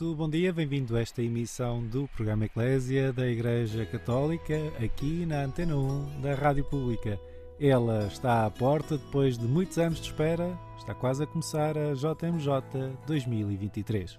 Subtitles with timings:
[0.00, 5.42] muito bom dia, bem-vindo a esta emissão do programa Eclésia da Igreja Católica, aqui na
[5.42, 7.20] Antena 1 da Rádio Pública.
[7.60, 11.92] Ela está à porta depois de muitos anos de espera, está quase a começar a
[11.92, 14.18] JMJ 2023.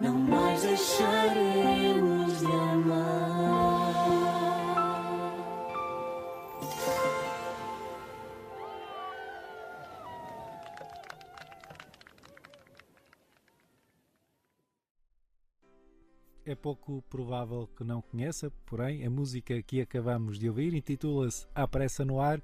[0.00, 3.76] Não mais deixaremos de amar.
[16.46, 21.68] É pouco provável que não conheça, porém, a música que acabamos de ouvir intitula-se À
[21.68, 22.40] Pressa no Ar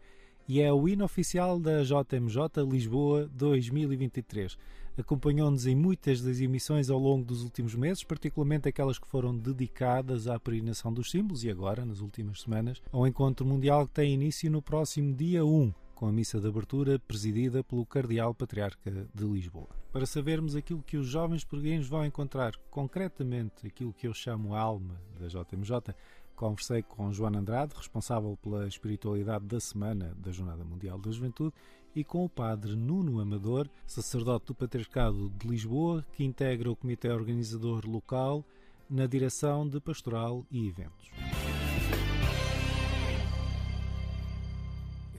[0.47, 4.59] e é o hino oficial da JMJ Lisboa 2023.
[4.97, 10.27] Acompanhou-nos em muitas das emissões ao longo dos últimos meses, particularmente aquelas que foram dedicadas
[10.27, 14.51] à peregrinação dos símbolos e agora, nas últimas semanas, ao Encontro Mundial que tem início
[14.51, 19.69] no próximo dia 1, com a missa de abertura presidida pelo Cardeal Patriarca de Lisboa.
[19.91, 24.61] Para sabermos aquilo que os jovens peregrinos vão encontrar, concretamente aquilo que eu chamo a
[24.61, 25.95] alma da JMJ,
[26.35, 31.55] conversei com Joana Andrade, responsável pela espiritualidade da semana da Jornada Mundial da Juventude,
[31.95, 37.09] e com o padre Nuno Amador, sacerdote do Patriarcado de Lisboa, que integra o comitê
[37.09, 38.45] organizador local
[38.89, 41.11] na direção de pastoral e eventos.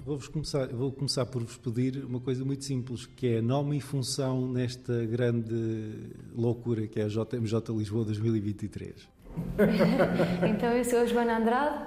[0.05, 3.81] Vou-vos começar, vou começar por vos pedir uma coisa muito simples, que é nome e
[3.81, 9.07] função nesta grande loucura que é a JMJ Lisboa 2023.
[10.47, 11.85] Então, eu sou a Joana Andrade,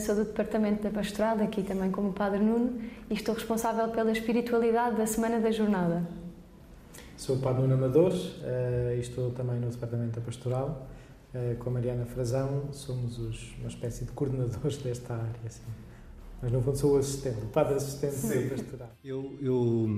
[0.00, 2.80] sou do Departamento da Pastoral, aqui também como Padre Nuno,
[3.10, 6.06] e estou responsável pela espiritualidade da Semana da Jornada.
[7.16, 8.12] Sou o Padre Nuno Amador
[8.42, 10.86] eh, e estou também no Departamento da Pastoral.
[11.32, 15.40] Eh, Com a Mariana Frazão, somos os, uma espécie de coordenadores desta área.
[15.46, 15.62] Assim.
[16.42, 18.90] Mas no fundo sou o assistente, o padre assistente da pastoral.
[19.02, 19.88] Eu, eu,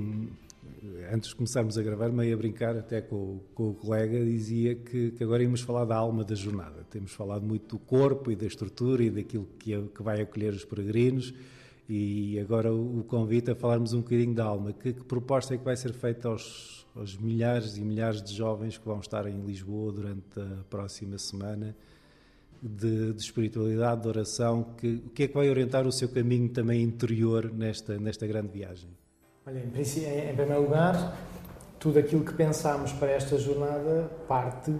[1.12, 5.10] antes de começarmos a gravar, meio a brincar até com, com o colega, dizia que,
[5.12, 6.84] que agora íamos falar da alma da jornada.
[6.90, 10.52] Temos falado muito do corpo e da estrutura e daquilo que, é- que vai acolher
[10.52, 11.32] os peregrinos
[11.88, 14.72] e agora o, o convite a falarmos um bocadinho da alma.
[14.72, 18.76] Que, que proposta é que vai ser feita aos, aos milhares e milhares de jovens
[18.78, 21.76] que vão estar em Lisboa durante a próxima semana?
[22.62, 26.48] De, de espiritualidade, de oração, que, o que é que vai orientar o seu caminho
[26.48, 28.88] também interior nesta, nesta grande viagem?
[29.48, 31.16] Olha, em, em, primeiro lugar,
[31.78, 34.74] tudo aquilo que pensámos para esta jornada parte,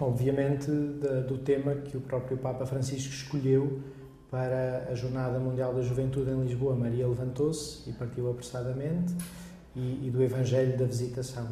[0.00, 3.82] obviamente, do tema que o próprio Papa Francisco escolheu
[4.30, 6.74] para a Jornada Mundial da Juventude em Lisboa.
[6.74, 9.14] Maria levantou-se e partiu apressadamente,
[9.74, 11.46] e, e do Evangelho da Visitação.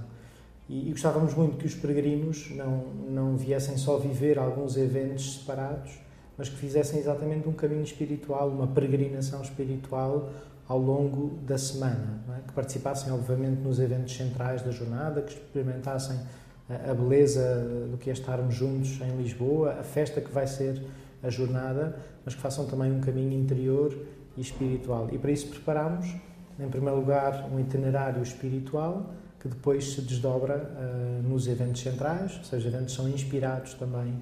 [0.67, 5.93] E, e gostávamos muito que os peregrinos não, não viessem só viver alguns eventos separados,
[6.39, 10.31] mas que fizessem exatamente um caminho espiritual, uma peregrinação espiritual
[10.69, 12.47] ao longo da semana, é?
[12.47, 16.45] que participassem, obviamente, nos eventos centrais da jornada, que experimentassem a
[16.91, 20.83] a beleza do que é estarmos juntos em Lisboa, a festa que vai ser
[21.23, 23.95] a jornada, mas que façam também um caminho interior
[24.37, 25.09] e espiritual.
[25.13, 26.15] E para isso preparamos,
[26.59, 32.45] em primeiro lugar, um itinerário espiritual que depois se desdobra ah, nos eventos centrais, ou
[32.45, 34.15] seja, eventos são inspirados também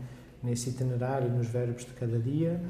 [0.43, 2.61] nesse itinerário, nos verbos de cada dia,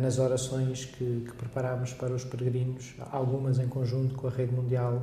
[0.00, 5.02] nas orações que, que preparamos para os peregrinos, algumas em conjunto com a Rede Mundial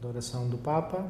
[0.00, 1.04] de Oração do Papa,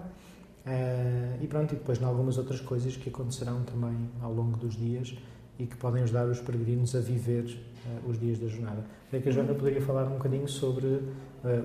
[0.66, 4.76] ah, e pronto, e depois em algumas outras coisas que acontecerão também ao longo dos
[4.76, 5.14] dias
[5.58, 7.44] e que podem ajudar os peregrinos a viver
[7.87, 8.84] ah, os dias da jornada.
[9.11, 11.00] Creio que a Joana poderia falar um bocadinho sobre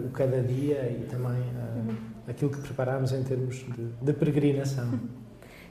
[0.05, 4.99] o cada dia e também ah, aquilo que preparámos em termos de, de peregrinação.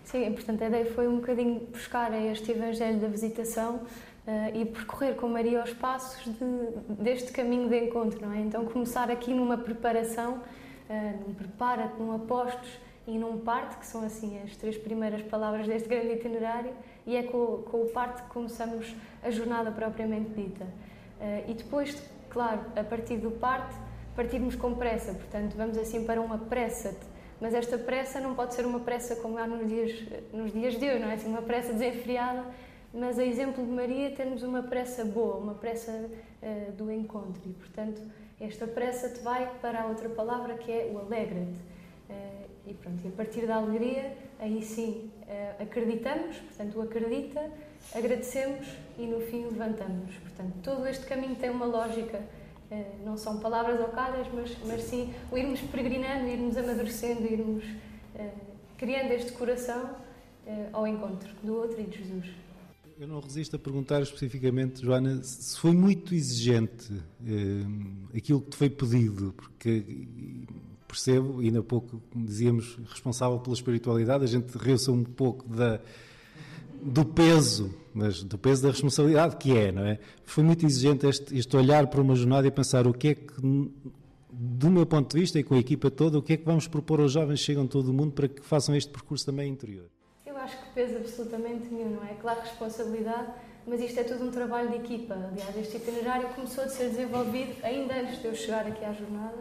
[0.04, 3.80] Sim, portanto, a ideia foi um bocadinho buscar este Evangelho da Visitação
[4.17, 4.17] eh,
[4.54, 8.40] e percorrer com Maria os passos de- deste caminho de encontro, não é?
[8.40, 10.40] Então, começar aqui numa preparação,
[10.88, 12.68] eh, num prepara-te, num apostos
[13.06, 16.72] e num parte, que são assim as três primeiras palavras deste grande itinerário,
[17.06, 20.66] e é com, com o parte que começamos a jornada propriamente dita.
[21.20, 21.96] Eh, e depois,
[22.28, 23.74] claro, a partir do parte,
[24.14, 27.06] partirmos com pressa, portanto, vamos assim para uma pressa-te.
[27.40, 29.92] Mas esta pressa não pode ser uma pressa como há nos dias,
[30.32, 31.14] nos dias de hoje, não é?
[31.14, 32.44] Assim, uma pressa desenfreada,
[32.92, 37.40] mas a exemplo de Maria, temos uma pressa boa, uma pressa eh, do encontro.
[37.44, 38.00] E, portanto,
[38.40, 41.60] esta pressa te vai para a outra palavra que é o alegra-te.
[42.08, 47.50] Eh, e pronto, e a partir da alegria, aí sim eh, acreditamos, portanto, o acredita,
[47.94, 48.66] agradecemos
[48.98, 50.14] e no fim levantamos.
[50.16, 52.20] Portanto, todo este caminho tem uma lógica.
[53.02, 57.64] Não são palavras ocadas, mas, mas sim o irmos peregrinando, irmos amadurecendo, irmos
[58.76, 59.96] criando este coração
[60.70, 62.26] ao encontro do outro e de Jesus.
[63.00, 66.92] Eu não resisto a perguntar especificamente, Joana, se foi muito exigente
[67.24, 69.84] eh, aquilo que te foi pedido, porque
[70.88, 75.78] percebo, ainda há pouco dizíamos, responsável pela espiritualidade, a gente riu-se um pouco da,
[76.82, 80.00] do peso, mas do peso da responsabilidade que é, não é?
[80.24, 83.32] Foi muito exigente este, este olhar para uma jornada e pensar o que é que,
[84.32, 86.66] do meu ponto de vista e com a equipa toda, o que é que vamos
[86.66, 89.88] propor aos jovens que chegam todo o mundo para que façam este percurso também interior.
[90.48, 92.14] Acho que pesa absolutamente nenhum, não é?
[92.14, 93.28] Claro, responsabilidade,
[93.66, 95.12] mas isto é tudo um trabalho de equipa.
[95.12, 99.36] Aliás, este itinerário começou a ser desenvolvido ainda antes de eu chegar aqui à jornada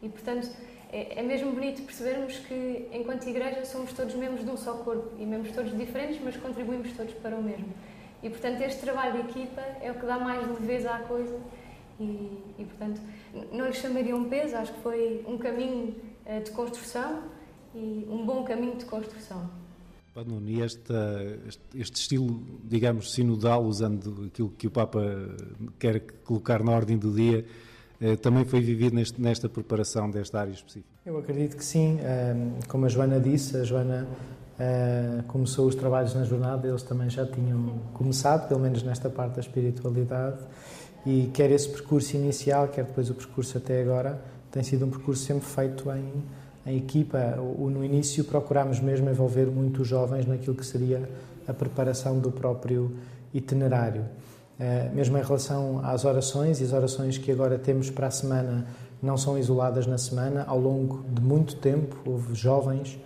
[0.00, 0.48] e, portanto,
[0.92, 5.10] é, é mesmo bonito percebermos que, enquanto igreja, somos todos membros de um só corpo
[5.18, 7.74] e membros todos diferentes, mas contribuímos todos para o mesmo.
[8.22, 11.40] E, portanto, este trabalho de equipa é o que dá mais leveza à coisa
[11.98, 13.00] e, e portanto,
[13.50, 17.24] não lhe chamaria um peso, acho que foi um caminho eh, de construção
[17.74, 19.61] e um bom caminho de construção.
[20.16, 20.92] Nuno, e este,
[21.74, 25.00] estilo, digamos, sinodal, usando aquilo que o Papa
[25.78, 27.44] quer colocar na ordem do dia,
[28.00, 30.88] eh, também foi vivido neste, nesta preparação desta área específica.
[31.06, 31.98] Eu acredito que sim.
[32.00, 34.06] Ahm, Como a Joana disse, a Joana
[34.58, 39.34] ah, começou os trabalhos na jornada, eles também já tinham começado, pelo menos nesta parte
[39.34, 40.38] da espiritualidade,
[41.04, 45.24] e quer esse percurso inicial, quer depois o percurso até agora, tem sido um percurso
[45.24, 46.22] sempre feito em,
[46.66, 47.36] em equipa.
[47.36, 51.08] No início procurámos mesmo envolver muito os jovens naquilo que seria
[51.46, 52.96] a preparação do próprio
[53.34, 54.04] itinerário.
[54.58, 58.66] Eh, mesmo em relação às orações, e as orações que agora temos para a semana
[59.02, 62.98] não são isoladas na semana, ao longo de muito tempo houve jovens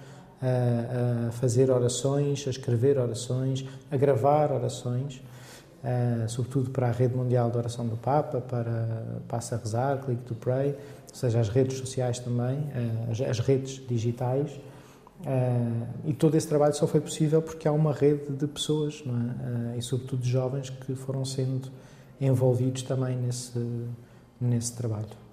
[0.42, 5.22] a, a fazer orações, a escrever orações, a gravar orações,
[5.82, 8.86] eh, sobretudo para a Rede Mundial de Oração do Papa, para
[9.26, 10.74] Passa a Rezar, Click to Pray,
[11.08, 14.50] ou seja, as redes sociais também, eh, as, redes digitais.
[15.24, 19.74] Eh, e todo esse trabalho só foi possível porque há uma rede de pessoas, é?
[19.74, 21.70] Eh, e sobretudo de jovens que foram sendo
[22.20, 23.58] envolvidos também nesse,
[24.40, 25.26] nesse trabalho.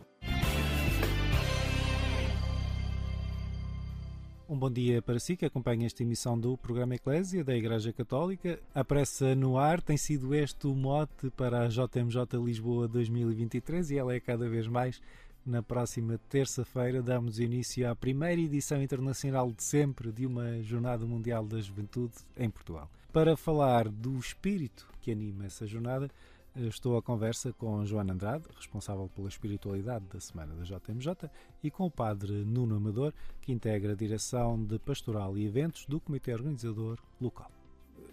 [4.53, 8.59] Um bom dia para si que acompanha esta emissão do programa Eclésia da Igreja Católica.
[8.75, 13.97] A pressa no ar tem sido este o mote para a JMJ Lisboa 2023 e
[13.97, 15.01] ela é cada vez mais.
[15.45, 21.45] Na próxima terça-feira damos início à primeira edição internacional de sempre de uma Jornada Mundial
[21.45, 22.89] da Juventude em Portugal.
[23.11, 26.09] Para falar do espírito que anima essa jornada,
[26.55, 31.29] estou à conversa com Joana Andrade, responsável pela espiritualidade da Semana da JMJ,
[31.61, 35.99] e com o padre Nuno Amador, que integra a direção de pastoral e eventos do
[35.99, 37.51] comitê organizador local.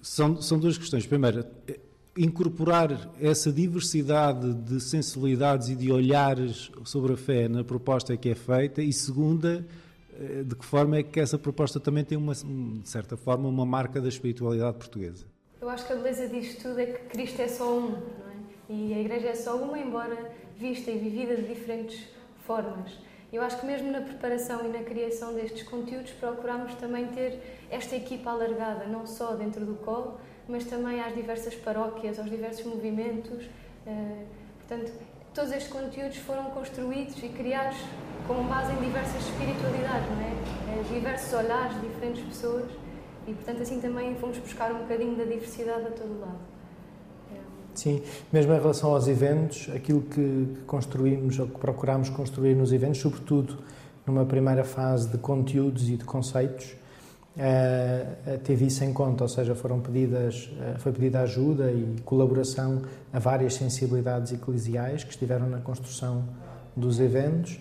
[0.03, 1.07] São, são duas questões.
[1.07, 1.79] Primeiro, eh,
[2.17, 8.35] incorporar essa diversidade de sensibilidades e de olhares sobre a fé na proposta que é
[8.35, 9.67] feita, e segunda,
[10.19, 13.65] eh, de que forma é que essa proposta também tem, uma, de certa forma, uma
[13.65, 15.25] marca da espiritualidade portuguesa.
[15.61, 18.73] Eu acho que a beleza disto tudo é que Cristo é só um, é?
[18.73, 22.01] E a Igreja é só uma, embora vista e vivida de diferentes
[22.47, 22.93] formas.
[23.33, 27.41] Eu acho que mesmo na preparação e na criação destes conteúdos procuramos também ter
[27.71, 32.65] esta equipa alargada, não só dentro do colo, mas também às diversas paróquias, aos diversos
[32.67, 33.49] movimentos.
[33.87, 34.25] Eh,
[34.69, 34.93] Portanto,
[35.35, 37.77] todos estes conteúdos foram construídos e criados
[38.29, 40.79] com base em diversas espiritualidades, não é?
[40.79, 42.71] Eh, Diversos olhares diferentes pessoas
[43.27, 46.39] e, portanto, assim também fomos buscar um bocadinho da diversidade a todo lado.
[47.75, 48.03] Sim,
[48.33, 53.59] mesmo em relação aos eventos, aquilo que construímos ou que procuramos construir nos eventos, sobretudo
[54.07, 56.75] numa primeira fase de conteúdos e de conceitos,
[58.45, 62.83] teve isso em conta, ou seja, foram pedidas, foi pedida ajuda e colaboração
[63.13, 66.25] a várias sensibilidades eclesiais que estiveram na construção
[66.77, 67.59] dos eventos.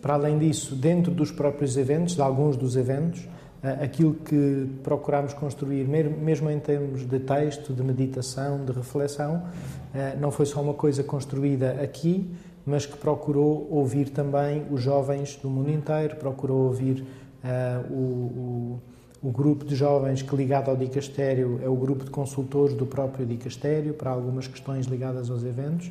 [0.00, 3.26] Para além disso, dentro dos próprios eventos, de alguns dos eventos,
[3.82, 9.42] aquilo que procuramos construir, mesmo em termos de texto, de meditação, de reflexão,
[10.20, 12.30] não foi só uma coisa construída aqui,
[12.64, 17.04] mas que procurou ouvir também os jovens do mundo inteiro, procurou ouvir
[17.90, 18.80] o, o,
[19.26, 23.26] o grupo de jovens que, ligado ao Dicastério, é o grupo de consultores do próprio
[23.26, 25.90] Dicastério para algumas questões ligadas aos eventos.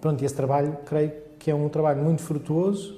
[0.00, 2.96] Pronto, esse trabalho, creio que é um trabalho muito frutuoso,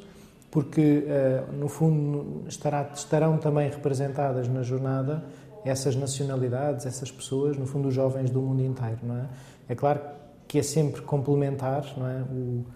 [0.51, 5.25] porque, eh, no fundo, estará, estarão também representadas na jornada
[5.65, 9.25] essas nacionalidades, essas pessoas, no fundo, os jovens do mundo inteiro, não é?
[9.71, 10.01] É claro
[10.47, 12.21] que é sempre complementar, não é?
[12.31, 12.67] O,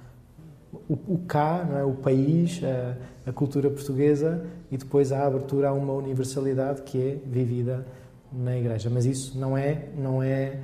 [0.89, 1.85] o, o cá, não é?
[1.85, 7.19] o país, a, a cultura portuguesa e depois a abertura a uma universalidade que é
[7.27, 7.87] vivida
[8.33, 8.89] na Igreja.
[8.91, 10.61] Mas isso não é, não é,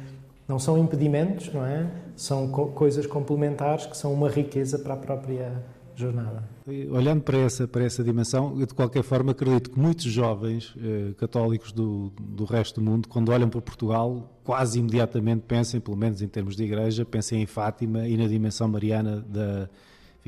[0.46, 1.86] não são impedimentos, não é?
[2.16, 5.52] São co coisas complementares que são uma riqueza para a própria
[5.94, 6.42] jornada.
[6.90, 11.12] Olhando para essa, para essa dimensão, eu de qualquer forma acredito que muitos jovens eh,
[11.16, 16.22] católicos do, do resto do mundo, quando olham para Portugal, quase imediatamente pensem, pelo menos
[16.22, 19.68] em termos de igreja, pensem em Fátima e na dimensão mariana da,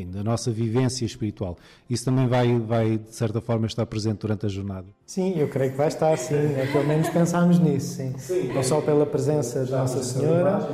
[0.01, 1.57] enfim, enfim, da nossa vivência espiritual.
[1.89, 4.87] Isso também vai, vai, de certa forma, estar presente durante a jornada.
[5.07, 6.35] Sim, eu creio que vai estar, sim.
[6.35, 8.15] É, pelo menos pensámos nisso, sim.
[8.55, 10.69] Não só pela presença de Nossa Senhora,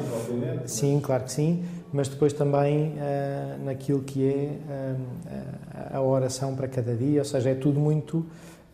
[0.67, 6.69] sim, claro que sim, mas depois também ah, naquilo que é ah, a oração para
[6.69, 8.27] cada dia, ou seja, é tudo muito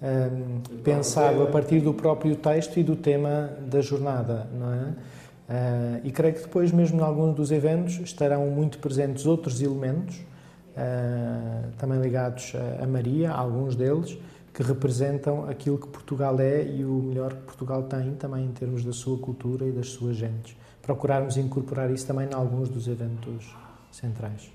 [0.02, 0.30] ah,
[0.82, 4.92] pensado a partir do próprio texto e do tema da jornada, não é?
[5.48, 10.16] Ah, e creio que depois, mesmo em alguns dos eventos, estarão muito presentes outros elementos,
[11.78, 14.18] também ligados a- a Maria, alguns deles,
[14.52, 18.84] que representam aquilo que Portugal é e o melhor que Portugal tem também em termos
[18.84, 20.56] da sua cultura e das suas gentes.
[20.82, 23.54] Procurarmos incorporar isso também em alguns dos eventos
[23.90, 24.50] centrais.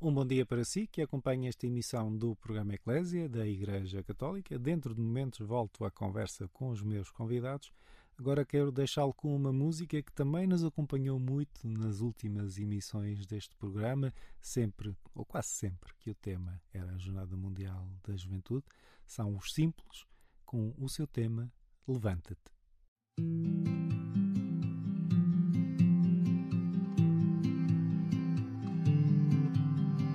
[0.00, 4.56] Um bom dia para si que acompanha esta emissão do programa Eclésia da Igreja Católica.
[4.56, 7.72] Dentro de momentos volto à conversa com os meus convidados.
[8.18, 13.54] Agora quero deixá-lo com uma música que também nos acompanhou muito nas últimas emissões deste
[13.56, 18.64] programa, sempre, ou quase sempre, que o tema era a Jornada Mundial da Juventude.
[19.06, 20.06] São os Simples,
[20.44, 21.52] com o seu tema
[21.86, 22.56] Levanta-te.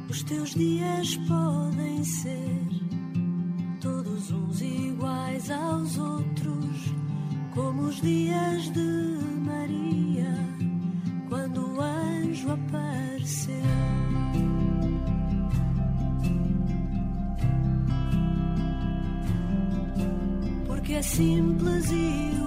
[0.10, 2.68] Os teus dias podem ser
[3.80, 6.78] todos uns iguais aos outros,
[7.54, 10.34] como os dias de Maria,
[11.30, 13.56] quando o anjo apareceu.
[20.66, 22.41] Porque é simples e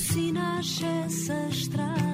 [0.00, 2.09] Sino nasce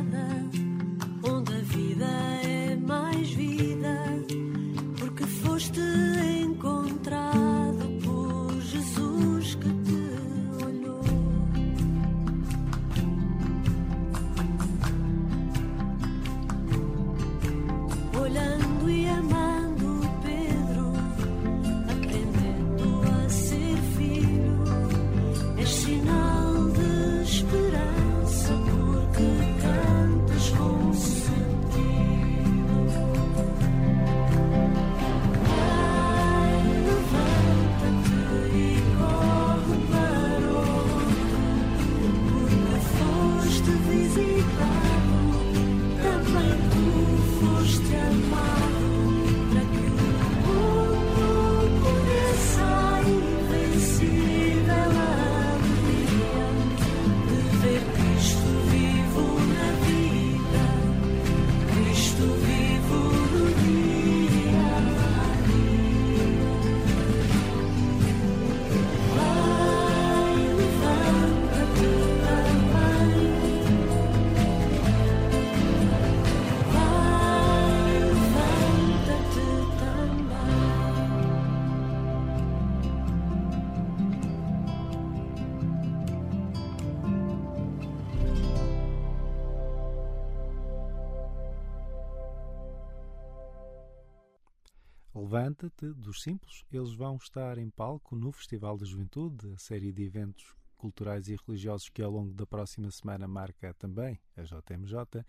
[95.46, 96.64] Levanta-te dos Simples.
[96.72, 101.37] Eles vão estar em palco no Festival da Juventude, a série de eventos culturais e
[101.46, 105.24] religiosos que ao longo da próxima semana marca também a JMJ.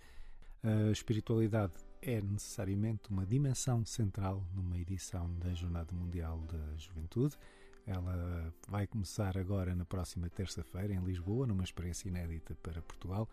[0.64, 7.38] A espiritualidade é necessariamente uma dimensão central numa edição da Jornada Mundial da Juventude.
[7.86, 13.30] Ela vai começar agora na próxima terça-feira em Lisboa, numa experiência inédita para Portugal,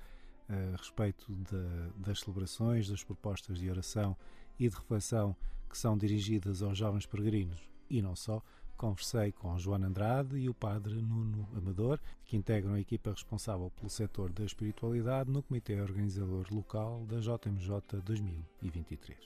[0.51, 4.15] a respeito da- das celebrações, das propostas de oração
[4.59, 5.37] e de reflexão
[5.69, 8.43] que são dirigidas aos jovens peregrinos e não só.
[8.77, 13.89] Conversei com Joana Andrade e o padre Nuno Amador, que integram a equipa responsável pelo
[13.89, 19.17] setor da espiritualidade no Comitê Organizador Local da JMJ 2023.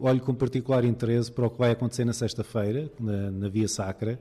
[0.00, 4.20] Olho com particular interesse para o que vai acontecer na sexta-feira, na, na Via Sacra,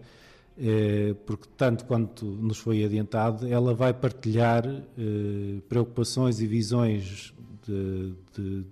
[1.26, 7.34] porque, tanto quanto nos foi adiantado, ela vai partilhar eh, preocupações e visões
[7.66, 8.66] de, de,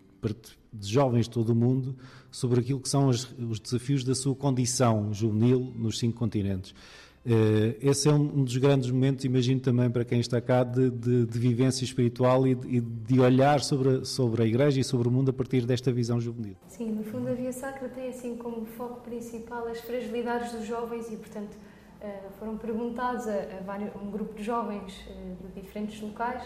[0.74, 1.96] de jovens de todo o mundo
[2.32, 6.74] sobre aquilo que são os, os desafios da sua condição juvenil nos cinco continentes.
[7.28, 11.26] Eh, esse é um, dos grandes momentos, imagino também para quem está cá, de, de,
[11.26, 15.12] de vivência espiritual e de, de olhar sobre a, sobre a Igreja e sobre o
[15.12, 16.56] mundo a partir desta visão juvenil.
[16.68, 21.12] Sim, no fundo a Via Sacra tem assim como foco principal as fragilidades dos jovens
[21.12, 21.58] e, portanto,
[22.02, 26.44] eh, foram perguntados a, a vários, um grupo de jovens eh, de diferentes locais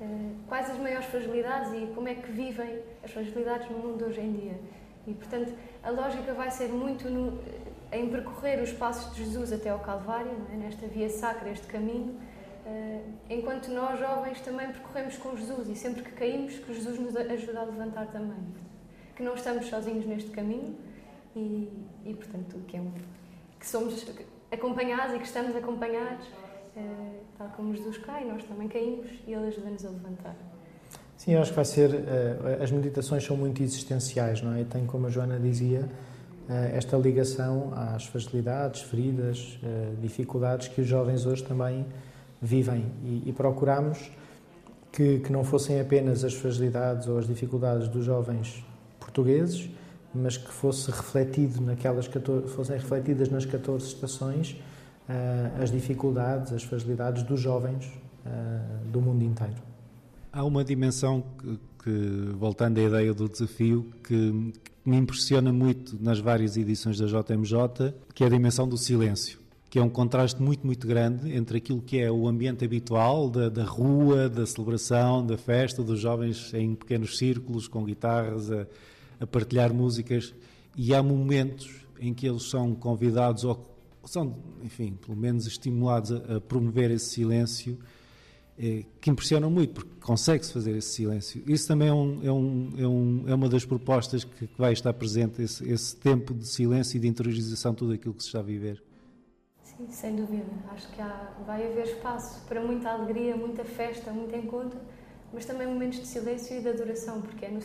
[0.00, 0.04] eh,
[0.46, 4.32] quais as maiores fragilidades e como é que vivem as fragilidades no mundo hoje em
[4.32, 4.60] dia.
[5.06, 7.38] E, portanto, a lógica vai ser muito no,
[7.92, 10.56] em percorrer os passos de Jesus até ao Calvário, é?
[10.56, 12.20] nesta via sacra, este caminho,
[13.30, 17.60] enquanto nós, jovens, também percorremos com Jesus e sempre que caímos, que Jesus nos ajuda
[17.60, 18.36] a levantar também.
[19.16, 20.76] Que não estamos sozinhos neste caminho
[21.34, 21.72] e,
[22.04, 22.92] e portanto, que, é um,
[23.58, 24.04] que somos
[24.50, 26.26] acompanhados e que estamos acompanhados,
[26.76, 30.36] eh, tal como Jesus cai, nós também caímos e Ele ajuda-nos a levantar.
[31.16, 31.94] Sim, eu acho que vai ser.
[31.94, 34.60] eh, as meditações são muito existenciais, não é?
[34.60, 35.88] E tem, como a Joana dizia,
[36.48, 39.58] eh, esta ligação às fragilidades, feridas,
[40.00, 41.84] dificuldades que os jovens hoje também
[42.40, 42.86] vivem.
[43.04, 44.10] E, e procuramos
[44.92, 48.64] que, que não fossem apenas as fragilidades ou as dificuldades dos jovens
[48.98, 49.68] portugueses,
[50.14, 54.56] mas que fosse refletido naquelas 14, fossem refletidas nas 14 estações
[55.08, 57.90] eh, as dificuldades, as fragilidades dos jovens
[58.26, 58.30] eh,
[58.92, 59.56] do mundo inteiro.
[60.30, 65.96] Há uma dimensão que, que, voltando à ideia do desafio, que, que me impressiona muito
[65.98, 69.38] nas várias edições da JMJ, que é a dimensão do silêncio,
[69.70, 73.48] que é um contraste muito, muito grande entre aquilo que é o ambiente habitual da,
[73.48, 78.66] da rua, da celebração, da festa, dos jovens em pequenos círculos, com guitarras, a,
[79.20, 80.34] a partilhar músicas,
[80.76, 86.40] e há momentos em que eles são convidados, ou são, enfim, pelo menos estimulados a,
[86.40, 87.78] promover esse silêncio,
[88.58, 91.42] eh, que impressionam muito, porque consegue-se fazer esse silêncio.
[91.46, 94.72] Isso também é, um, é, um, é, um, é uma das propostas que, que vai
[94.72, 98.28] estar presente, esse, esse, tempo de silêncio e de interiorização de tudo aquilo que se
[98.28, 98.82] está a viver.
[99.62, 100.46] Sim, sem dúvida.
[100.72, 104.80] Acho que há, vai haver espaço para muita alegria, muita festa, muito encontro,
[105.32, 107.60] mas também momentos de silêncio e de adoração, porque é no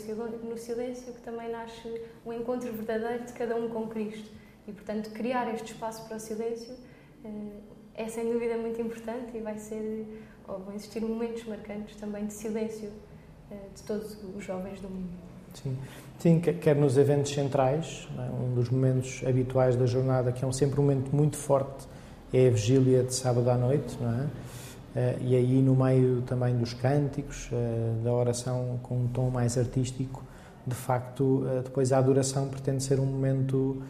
[0.58, 4.30] silêncio, que também nasce o encontro verdadeiro de cada um com Cristo.
[4.68, 6.74] E, portanto, criar este espaço para o silêncio
[7.96, 10.08] é sem dúvida muito importante e vai ser,
[10.48, 12.92] ou vão existir momentos marcantes também de silêncio
[13.76, 15.10] de todos os jovens do mundo.
[15.54, 15.78] Sim,
[16.18, 18.44] Sim quer nos eventos centrais, é?
[18.44, 21.88] um dos momentos habituais da jornada, que é sempre um momento muito forte,
[22.34, 24.28] é a vigília de sábado à noite, não é?
[25.22, 27.50] E aí no meio também dos cânticos,
[28.04, 30.24] da oração com um tom mais artístico,
[30.66, 33.82] de facto, depois a adoração pretende ser um momento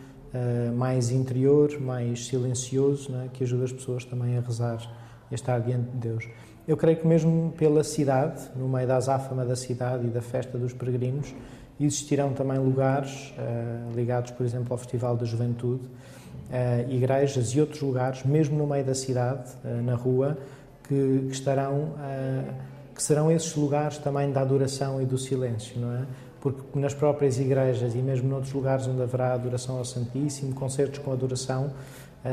[0.76, 3.28] mais interior, mais silencioso, é?
[3.32, 4.82] que ajuda as pessoas também a rezar
[5.30, 6.28] e a estar diante de Deus.
[6.68, 10.58] Eu creio que mesmo pela cidade, no meio da azáfama da cidade e da festa
[10.58, 11.36] dos peregrinos,
[11.80, 13.34] existirão também lugares
[13.94, 15.84] ligados, por exemplo, ao Festival da Juventude,
[16.90, 19.52] igrejas e outros lugares, mesmo no meio da cidade,
[19.84, 20.38] na rua,
[20.88, 21.94] que, que estarão,
[22.94, 26.06] que serão esses lugares também da adoração e do silêncio, não é?
[26.44, 31.14] porque nas próprias igrejas e mesmo noutros lugares onde haverá adoração ao Santíssimo, concertos com
[31.14, 31.72] adoração,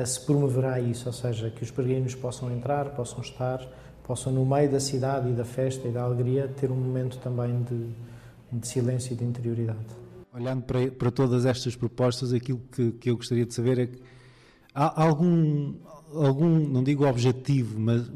[0.04, 3.64] se promoverá isso, ou seja, que os peregrinos possam entrar, possam estar,
[4.02, 7.62] possam no meio da cidade e da festa e da alegria ter um momento também
[7.62, 7.86] de,
[8.52, 9.78] de silêncio e de interioridade.
[10.32, 14.00] Olhando para, para todas estas propostas, aquilo que, que eu gostaria de saber é que
[14.74, 15.74] há algum,
[16.12, 18.10] algum, não digo objetivo, mas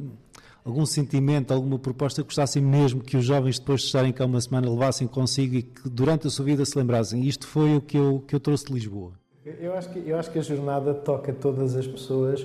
[0.64, 4.40] algum sentimento, alguma proposta que gostassem mesmo que os jovens, depois de estarem cá uma
[4.40, 7.22] semana, levassem consigo e que durante a sua vida se lembrassem?
[7.24, 9.12] Isto foi o que eu, que eu trouxe de Lisboa.
[9.44, 12.44] Eu acho, que, eu acho que a jornada toca todas as pessoas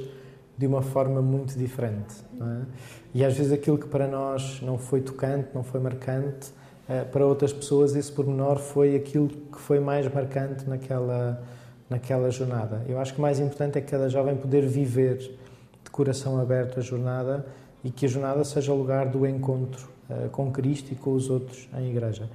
[0.57, 2.13] de uma forma muito diferente.
[2.41, 2.65] É?
[3.13, 6.51] E às vezes aquilo que para nós não foi tocante, não foi marcante,
[7.11, 11.41] para outras pessoas esse pormenor foi aquilo que foi mais marcante naquela,
[11.89, 12.83] naquela jornada.
[12.89, 16.81] Eu acho que o mais importante é cada jovem poder viver de coração aberto a
[16.81, 17.45] jornada
[17.83, 21.69] e que a jornada seja lugar do encontro uh, com Cristo e com os outros
[21.77, 22.29] em igreja.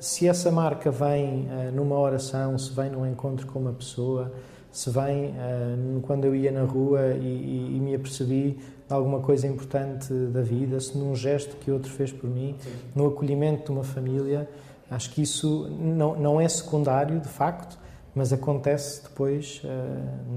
[0.00, 4.32] Se essa marca vem uh, numa oração, se vem num encontro com uma pessoa,
[4.70, 9.20] se vem uh, quando eu ia na rua e, e, e, me apercebi de alguma
[9.20, 12.70] coisa importante da vida, se num gesto que outro fez por mim, Sim.
[12.94, 14.48] no acolhimento de uma família,
[14.90, 17.78] Acho que isso não, não é secundário, de facto,
[18.14, 19.62] mas acontece depois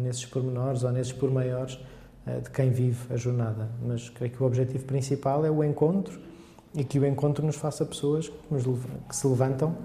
[0.04, 1.80] nesses pormenores ou nesses pormaiores
[2.26, 3.70] de quem vive a jornada.
[3.82, 6.20] Mas creio que o objetivo principal é o encontro
[6.74, 8.64] e que o encontro nos faça pessoas que, nos,
[9.08, 9.76] que se levantam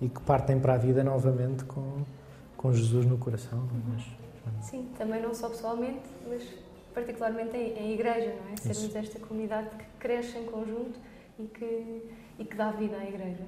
[0.00, 2.02] e que partem para a vida novamente com,
[2.56, 3.68] com Jesus no coração.
[3.88, 4.04] Mas,
[4.60, 6.42] Sim, também não só pessoalmente, mas
[6.92, 8.56] particularmente em, em igreja, não é?
[8.56, 8.98] Sermos Isso.
[8.98, 10.98] esta comunidade que cresce em conjunto
[11.38, 12.02] e que,
[12.38, 13.44] e que dá vida à igreja.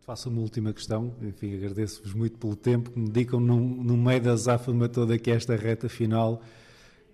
[0.00, 1.12] Faço uma última questão.
[1.20, 5.30] Enfim, agradeço-vos muito pelo tempo que me dedicam no, no meio da záfama toda que
[5.30, 6.40] é esta reta final.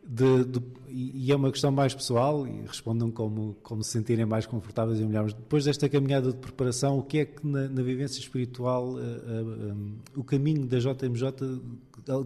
[0.09, 4.47] De, de- e é uma questão mais pessoal e respondam como, como se sentirem mais
[4.47, 5.35] confortáveis e melhores.
[5.35, 9.43] Depois desta caminhada de preparação, o que é que na, na vivência espiritual eh, eh,
[9.73, 11.33] um, o caminho da JMJ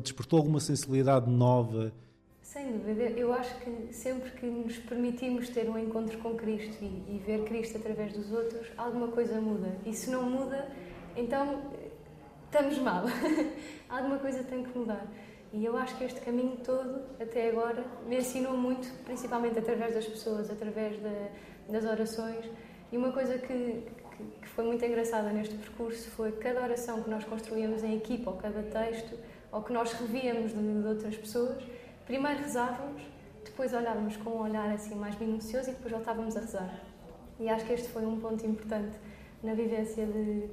[0.02, 1.92] despertou alguma sensibilidade nova?
[2.42, 7.16] Sem dúvida, eu acho que sempre que nos permitimos ter um encontro com Cristo e,
[7.16, 9.74] e ver Cristo através dos outros, alguma coisa muda.
[9.86, 10.68] E se não muda,
[11.16, 11.88] então eh,
[12.44, 13.04] estamos mal.
[13.88, 15.10] alguma coisa tem que mudar.
[15.52, 20.06] E eu acho que este caminho todo, até agora, me ensinou muito, principalmente através das
[20.06, 21.28] pessoas, através da-
[21.68, 22.44] das orações.
[22.92, 23.46] E uma coisa que,
[24.16, 28.30] que, que foi muito engraçada neste percurso foi cada oração que nós construíamos em equipa,
[28.30, 29.18] ou cada texto,
[29.50, 31.60] ou que nós revíamos de, de outras pessoas,
[32.06, 33.02] primeiro rezávamos,
[33.44, 36.80] depois olhávamos com um olhar assim mais minucioso e depois voltávamos a rezar.
[37.40, 38.96] E acho que este foi um ponto importante
[39.42, 40.46] na vivência de,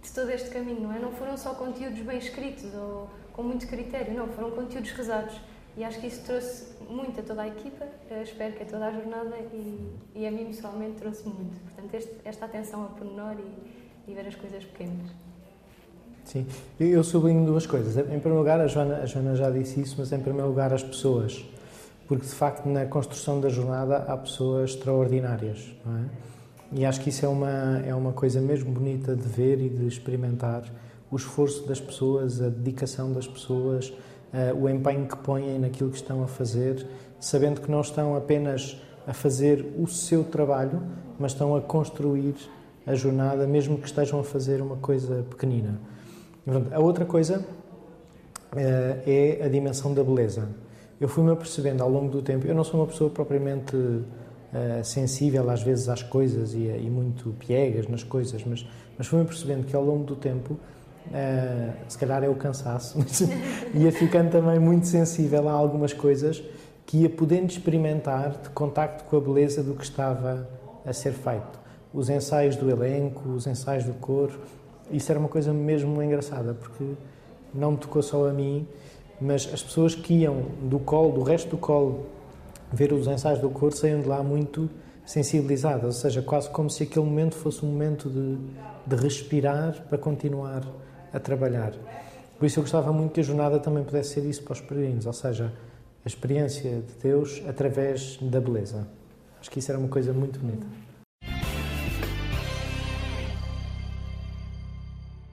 [0.00, 0.98] de todo este caminho, não é?
[0.98, 5.34] Não foram só conteúdos bem escritos ou com muito critério, não, foram conteúdos rezados.
[5.76, 8.86] E acho que isso trouxe muito a toda a equipa, eh, espero que a toda
[8.88, 11.58] a jornada e, e a mim pessoalmente trouxe muito.
[11.62, 15.08] Portanto, este- esta atenção ao pormenor e, e ver as coisas pequenas.
[16.24, 16.46] Sim,
[16.78, 17.96] eu sublinho duas coisas.
[17.96, 20.82] Em primeiro lugar, a Joana, a Joana já disse isso, mas em primeiro lugar, as
[20.82, 21.42] pessoas.
[22.06, 26.04] Porque, de facto, na construção da jornada há pessoas extraordinárias, não é?
[26.74, 29.86] E acho que isso é uma, é uma coisa mesmo bonita de ver e de
[29.86, 30.62] experimentar.
[31.12, 33.92] O esforço das pessoas, a dedicação das pessoas,
[34.32, 36.86] eh, o empenho que põem naquilo que estão a fazer,
[37.20, 40.82] sabendo que não estão apenas a fazer o seu trabalho,
[41.18, 42.34] mas estão a construir
[42.86, 45.78] a jornada, mesmo que estejam a fazer uma coisa pequenina.
[46.72, 47.44] A outra coisa
[48.56, 50.48] eh, é a dimensão da beleza.
[51.00, 53.76] Eu fui-me apercebendo ao longo do tempo, eu não sou uma pessoa propriamente
[54.52, 58.66] eh, sensível às vezes às coisas e, e muito piegas nas coisas, mas,
[58.98, 60.58] mas fui-me apercebendo que ao longo do tempo,
[61.12, 63.20] eh, se calhar é o cansaço, mas
[63.74, 66.42] ia ficando também muito sensível a algumas coisas
[66.86, 70.48] que ia podendo experimentar de contacto com a beleza do que estava
[70.84, 71.60] a ser feito.
[71.92, 74.40] Os ensaios do elenco, os ensaios do coro,
[74.90, 76.84] isso era uma coisa mesmo engraçada, porque
[77.54, 78.66] não me tocou só a mim,
[79.20, 82.06] mas as pessoas que iam do colo, do resto do colo,
[82.72, 84.68] ver os ensaios do coro, saíam de lá muito
[85.04, 88.38] sensibilizadas, ou seja, quase como se aquele momento fosse um momento de,
[88.86, 90.62] de respirar para continuar
[91.12, 91.72] a trabalhar.
[92.38, 95.06] Por isso eu gostava muito que a jornada também pudesse ser isso para os peregrinos,
[95.06, 95.52] ou seja,
[96.04, 98.86] a experiência de Deus através da beleza.
[99.40, 100.66] Acho que isso era uma coisa muito bonita.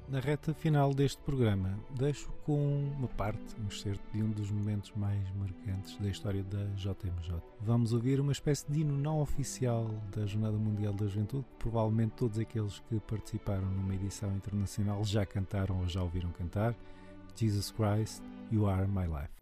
[0.10, 4.92] Na reta final deste programa, deixo com uma parte, um excerto de um dos momentos
[4.96, 7.40] mais marcantes da história da JMJ.
[7.62, 12.14] Vamos ouvir uma espécie de hino não oficial da Jornada Mundial da Juventude, que provavelmente
[12.18, 16.74] todos aqueles que participaram numa edição internacional já cantaram ou já ouviram cantar.
[17.36, 19.40] Jesus Christ, You Are My Life.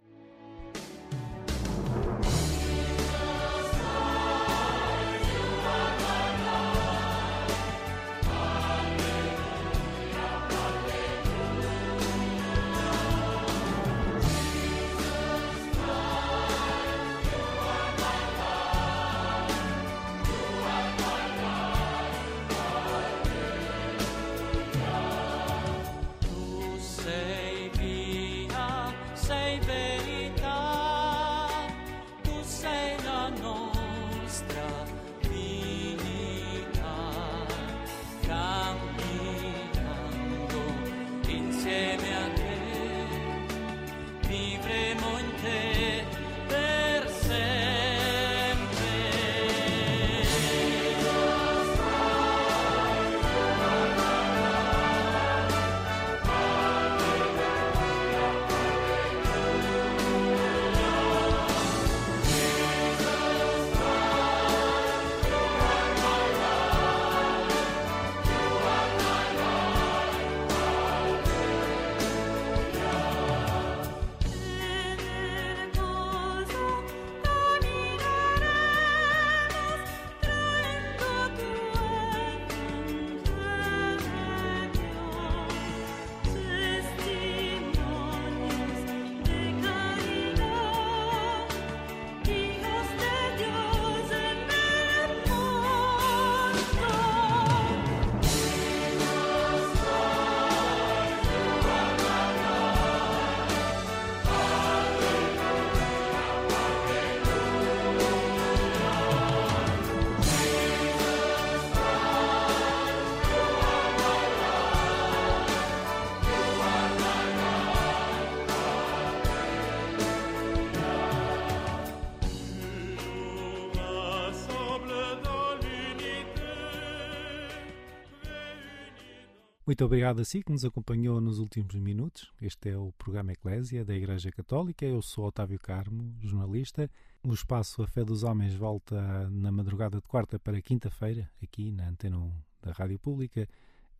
[129.77, 132.33] Muito obrigado a si que nos acompanhou nos últimos minutos.
[132.41, 134.83] Este é o programa Eclésia da Igreja Católica.
[134.83, 136.89] Eu sou Otávio Carmo, jornalista.
[137.23, 141.89] O espaço A Fé dos Homens volta na madrugada de quarta para quinta-feira, aqui na
[141.89, 143.47] Antena 1 da Rádio Pública.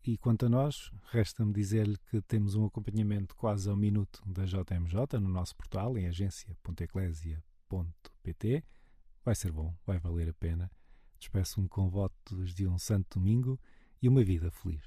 [0.04, 5.20] E quanto a nós, resta-me dizer-lhe que temos um acompanhamento quase ao minuto da JMJ
[5.20, 8.64] no nosso portal em agência.eclésia.pt.
[9.24, 10.68] Vai ser bom, vai valer a pena.
[11.20, 13.60] Despeço-me com votos de um santo domingo
[14.02, 14.82] e uma vida feliz.